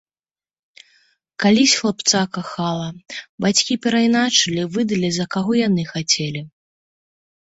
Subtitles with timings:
[1.43, 2.87] Калісь хлапца кахала,
[3.45, 6.41] бацькі перайначылі, выдалі, за каго яны хацелі.